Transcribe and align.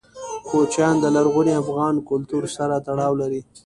کوچیان 0.47 0.95
د 1.01 1.05
لرغوني 1.15 1.53
افغان 1.61 1.95
کلتور 2.09 2.43
سره 2.57 2.75
تړاو 2.87 3.13
لري. 3.21 3.41